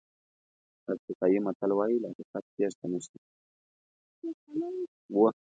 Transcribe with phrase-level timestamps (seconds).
[0.93, 3.17] افریقایي متل وایي له حقیقت تېښته نشته.